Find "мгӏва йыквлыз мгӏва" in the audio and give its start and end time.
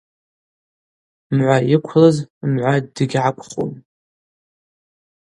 1.35-2.73